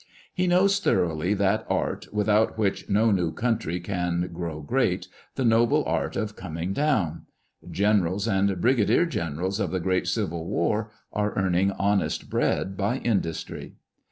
He 0.33 0.47
knows 0.47 0.79
thoroughly 0.79 1.35
that 1.35 1.63
art, 1.69 2.07
without 2.11 2.57
which 2.57 2.89
no 2.89 3.11
new 3.11 3.31
country 3.31 3.79
can 3.79 4.31
grow 4.33 4.63
great— 4.63 5.07
the 5.35 5.45
noble 5.45 5.85
art 5.85 6.15
of" 6.15 6.35
coming 6.35 6.73
down." 6.73 7.27
Generals 7.69 8.27
and 8.27 8.59
brigadier 8.59 9.05
generals 9.05 9.59
of 9.59 9.69
the 9.69 9.79
great 9.79 10.07
civil 10.07 10.47
war 10.47 10.89
are 11.13 11.37
earning 11.37 11.69
honest 11.73 12.31
bread 12.31 12.75
by 12.75 12.97
industry. 12.97 13.75